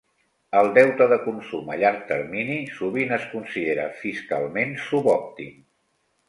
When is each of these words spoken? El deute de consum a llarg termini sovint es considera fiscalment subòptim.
El 0.59 0.69
deute 0.77 1.05
de 1.11 1.19
consum 1.25 1.69
a 1.75 1.77
llarg 1.81 2.01
termini 2.11 2.55
sovint 2.79 3.13
es 3.19 3.27
considera 3.35 3.87
fiscalment 4.01 4.75
subòptim. 4.87 5.55